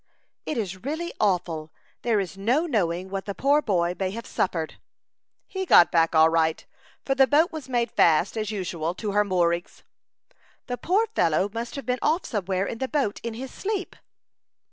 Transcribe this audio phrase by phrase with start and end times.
[0.47, 1.71] "It is really awful.
[2.01, 4.79] There is no knowing what the poor boy may have suffered."
[5.45, 6.65] "He got back all right,
[7.05, 9.83] for the boat was made fast, as usual, to her moorings."
[10.65, 13.95] "The poor fellow must have been off somewhere in the boat, in his sleep."